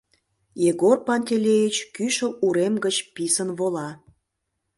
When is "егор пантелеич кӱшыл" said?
0.69-2.31